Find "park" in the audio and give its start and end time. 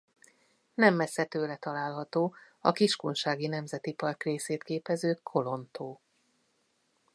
3.93-4.23